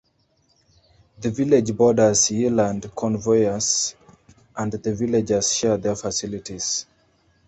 The 1.19 1.29
village 1.29 1.77
borders 1.77 2.21
Yealand 2.29 2.95
Conyers 2.95 3.93
and 4.55 4.71
the 4.71 4.95
villages 4.95 5.53
share 5.55 5.77
their 5.77 5.95
facilities. 5.95 6.87